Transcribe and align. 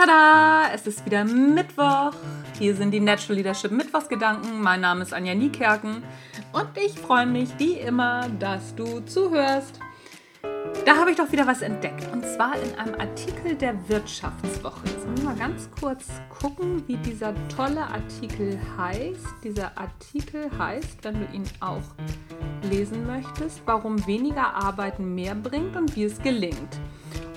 Tada! 0.00 0.70
Es 0.72 0.86
ist 0.86 1.04
wieder 1.04 1.26
Mittwoch. 1.26 2.12
Hier 2.58 2.74
sind 2.74 2.90
die 2.92 3.00
Natural 3.00 3.36
Leadership 3.36 3.70
Mittwochsgedanken. 3.70 4.62
Mein 4.62 4.80
Name 4.80 5.02
ist 5.02 5.12
Anja 5.12 5.34
Niekerken 5.34 6.02
und 6.54 6.68
ich 6.74 6.98
freue 6.98 7.26
mich 7.26 7.50
wie 7.58 7.74
immer, 7.74 8.26
dass 8.38 8.74
du 8.74 9.00
zuhörst. 9.00 9.78
Da 10.86 10.96
habe 10.96 11.10
ich 11.10 11.18
doch 11.18 11.30
wieder 11.30 11.46
was 11.46 11.60
entdeckt 11.60 12.10
und 12.14 12.24
zwar 12.24 12.54
in 12.56 12.78
einem 12.78 12.98
Artikel 12.98 13.54
der 13.56 13.74
Wirtschaftswoche. 13.90 14.80
Jetzt 14.86 15.06
müssen 15.06 15.18
wir 15.18 15.34
mal 15.34 15.36
ganz 15.36 15.68
kurz 15.78 16.06
gucken, 16.30 16.82
wie 16.86 16.96
dieser 16.96 17.34
tolle 17.54 17.82
Artikel 17.82 18.58
heißt. 18.78 19.26
Dieser 19.44 19.76
Artikel 19.76 20.50
heißt, 20.58 21.04
wenn 21.04 21.20
du 21.20 21.26
ihn 21.34 21.44
auch 21.60 21.82
lesen 22.62 23.06
möchtest, 23.06 23.60
warum 23.66 24.06
weniger 24.06 24.54
Arbeiten 24.54 25.14
mehr 25.14 25.34
bringt 25.34 25.76
und 25.76 25.94
wie 25.94 26.04
es 26.04 26.22
gelingt. 26.22 26.80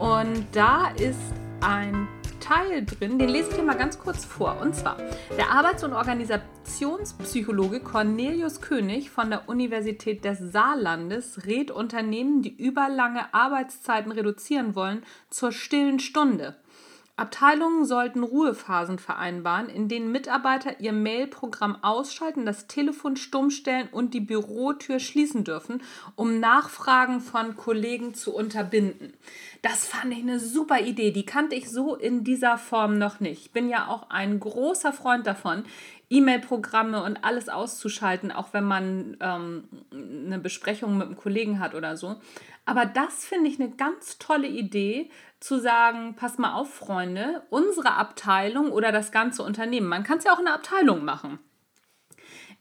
Und 0.00 0.46
da 0.50 0.88
ist 0.96 1.34
ein 1.60 2.08
Teil 2.48 2.86
drin, 2.86 3.18
den 3.18 3.28
lese 3.28 3.50
ich 3.50 3.56
dir 3.56 3.62
mal 3.62 3.76
ganz 3.76 3.98
kurz 3.98 4.24
vor. 4.24 4.58
Und 4.62 4.74
zwar, 4.74 4.96
der 5.36 5.50
Arbeits- 5.50 5.84
und 5.84 5.92
Organisationspsychologe 5.92 7.80
Cornelius 7.80 8.62
König 8.62 9.10
von 9.10 9.28
der 9.28 9.50
Universität 9.50 10.24
des 10.24 10.38
Saarlandes 10.38 11.44
rät 11.44 11.70
Unternehmen, 11.70 12.40
die 12.40 12.56
überlange 12.56 13.34
Arbeitszeiten 13.34 14.12
reduzieren 14.12 14.74
wollen, 14.74 15.02
zur 15.28 15.52
stillen 15.52 16.00
Stunde. 16.00 16.56
Abteilungen 17.18 17.84
sollten 17.84 18.22
Ruhephasen 18.22 18.98
vereinbaren, 18.98 19.68
in 19.68 19.88
denen 19.88 20.12
Mitarbeiter 20.12 20.80
ihr 20.80 20.92
Mailprogramm 20.92 21.82
ausschalten, 21.82 22.46
das 22.46 22.68
Telefon 22.68 23.16
stumm 23.16 23.50
stellen 23.50 23.88
und 23.90 24.14
die 24.14 24.20
Bürotür 24.20 25.00
schließen 25.00 25.42
dürfen, 25.42 25.82
um 26.14 26.38
Nachfragen 26.38 27.20
von 27.20 27.56
Kollegen 27.56 28.14
zu 28.14 28.34
unterbinden. 28.34 29.14
Das 29.62 29.86
fand 29.86 30.12
ich 30.12 30.20
eine 30.20 30.38
super 30.38 30.80
Idee. 30.80 31.10
Die 31.10 31.26
kannte 31.26 31.56
ich 31.56 31.68
so 31.70 31.96
in 31.96 32.22
dieser 32.22 32.56
Form 32.56 32.98
noch 32.98 33.18
nicht. 33.18 33.46
Ich 33.46 33.52
bin 33.52 33.68
ja 33.68 33.88
auch 33.88 34.10
ein 34.10 34.38
großer 34.38 34.92
Freund 34.92 35.26
davon, 35.26 35.64
E-Mail-Programme 36.10 37.02
und 37.02 37.22
alles 37.24 37.48
auszuschalten, 37.48 38.32
auch 38.32 38.52
wenn 38.52 38.64
man 38.64 39.16
ähm, 39.20 39.64
eine 39.92 40.38
Besprechung 40.38 40.96
mit 40.96 41.08
einem 41.08 41.16
Kollegen 41.16 41.60
hat 41.60 41.74
oder 41.74 41.96
so. 41.96 42.16
Aber 42.68 42.84
das 42.84 43.24
finde 43.24 43.48
ich 43.48 43.58
eine 43.58 43.70
ganz 43.70 44.18
tolle 44.18 44.46
Idee, 44.46 45.10
zu 45.40 45.58
sagen, 45.58 46.16
pass 46.16 46.36
mal 46.36 46.52
auf, 46.52 46.74
Freunde, 46.74 47.42
unsere 47.48 47.94
Abteilung 47.94 48.72
oder 48.72 48.92
das 48.92 49.10
ganze 49.10 49.42
Unternehmen, 49.42 49.88
man 49.88 50.02
kann 50.02 50.18
es 50.18 50.24
ja 50.24 50.34
auch 50.34 50.38
in 50.38 50.46
einer 50.46 50.56
Abteilung 50.56 51.02
machen, 51.02 51.38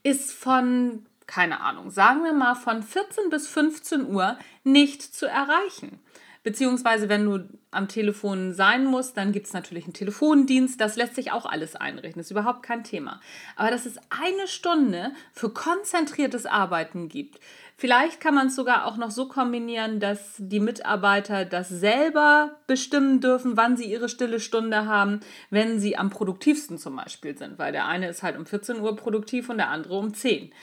ist 0.04 0.32
von, 0.32 1.06
keine 1.26 1.60
Ahnung, 1.60 1.92
sagen 1.92 2.24
wir 2.24 2.32
mal 2.32 2.56
von 2.56 2.84
14 2.84 3.30
bis 3.30 3.50
15 3.50 4.08
Uhr 4.08 4.40
nicht 4.64 5.02
zu 5.02 5.26
erreichen. 5.26 6.00
Beziehungsweise, 6.48 7.10
wenn 7.10 7.26
du 7.26 7.44
am 7.72 7.90
Telefon 7.90 8.54
sein 8.54 8.86
musst, 8.86 9.18
dann 9.18 9.34
gibt 9.34 9.48
es 9.48 9.54
natürlich 9.54 9.84
einen 9.84 9.92
Telefondienst. 9.92 10.80
Das 10.80 10.96
lässt 10.96 11.16
sich 11.16 11.34
auch 11.34 11.46
alles 11.46 11.76
einrichten. 11.76 12.22
Das 12.22 12.28
ist 12.28 12.32
überhaupt 12.32 12.64
kein 12.64 12.86
Thema. 12.86 13.20
Aber 13.58 13.70
dass 13.70 13.86
es 13.86 13.98
eine 14.10 14.48
Stunde 14.48 15.12
für 15.34 15.50
konzentriertes 15.50 16.46
Arbeiten 16.46 17.10
gibt. 17.10 17.42
Vielleicht 17.76 18.22
kann 18.22 18.34
man 18.34 18.48
es 18.48 18.56
sogar 18.56 18.86
auch 18.86 18.96
noch 18.96 19.12
so 19.12 19.28
kombinieren, 19.28 20.00
dass 20.00 20.36
die 20.38 20.62
Mitarbeiter 20.62 21.44
das 21.44 21.68
selber 21.68 22.56
bestimmen 22.66 23.20
dürfen, 23.20 23.58
wann 23.58 23.76
sie 23.76 23.92
ihre 23.92 24.08
stille 24.08 24.40
Stunde 24.40 24.86
haben, 24.86 25.20
wenn 25.50 25.82
sie 25.82 25.98
am 25.98 26.10
produktivsten 26.10 26.78
zum 26.78 26.96
Beispiel 26.96 27.38
sind. 27.38 27.60
Weil 27.60 27.74
der 27.74 27.88
eine 27.88 28.08
ist 28.08 28.24
halt 28.24 28.38
um 28.38 28.46
14 28.46 28.80
Uhr 28.80 28.96
produktiv 28.96 29.50
und 29.50 29.58
der 29.58 29.68
andere 29.68 29.98
um 29.98 30.14
10. 30.14 30.54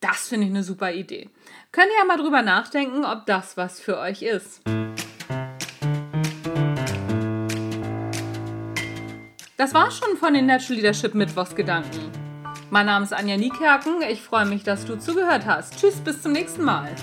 Das 0.00 0.26
finde 0.26 0.48
ich 0.48 0.52
eine 0.52 0.64
super 0.64 0.92
Idee. 0.92 1.30
Könnt 1.70 1.90
ihr 1.92 1.98
ja 2.00 2.04
mal 2.04 2.16
drüber 2.16 2.42
nachdenken, 2.42 3.04
ob 3.04 3.26
das 3.26 3.56
was 3.56 3.78
für 3.78 3.98
euch 3.98 4.22
ist. 4.22 4.62
Das 9.58 9.74
war 9.74 9.90
schon 9.90 10.16
von 10.16 10.34
den 10.34 10.46
Natural 10.46 10.76
Leadership 10.76 11.16
Mittwochsgedanken. 11.16 12.12
Mein 12.70 12.86
Name 12.86 13.04
ist 13.04 13.12
Anja 13.12 13.36
Niekerken. 13.36 14.02
Ich 14.08 14.22
freue 14.22 14.46
mich, 14.46 14.62
dass 14.62 14.84
du 14.84 14.96
zugehört 14.96 15.46
hast. 15.46 15.80
Tschüss, 15.80 15.96
bis 15.96 16.22
zum 16.22 16.30
nächsten 16.30 16.62
Mal. 16.62 16.94